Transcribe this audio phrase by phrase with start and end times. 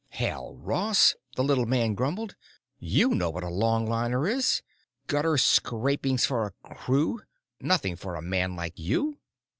[0.09, 2.33] "Hell, Ross," the little man grumbled,
[2.79, 4.63] "you know what a longliner is.
[5.05, 7.21] Gutter scrapings for crews;
[7.59, 9.19] nothing for a man like you."